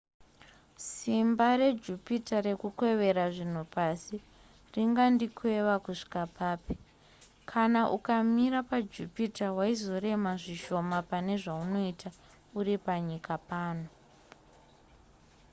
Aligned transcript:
simba 0.91 1.47
rejupiter 1.61 2.41
rekukwevera 2.47 3.23
zvinhu 3.35 3.63
pasi 3.75 4.17
ringandikweva 4.73 5.73
kusvika 5.85 6.21
papi 6.37 6.75
kana 7.51 7.81
ukamira 7.97 8.59
pajupiter 8.69 9.49
waizorema 9.57 10.31
zvishoma 10.41 10.97
pane 11.09 11.33
zvaunoita 11.43 12.09
uri 12.59 12.75
panyika 12.85 13.33
pano 13.49 13.87